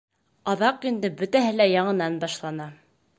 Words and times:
Аҙаҡ 0.53 0.87
инде 0.91 1.11
бөтәһе 1.19 1.53
лә 1.59 1.67
яңынан 1.73 2.17
башлана. 2.25 2.67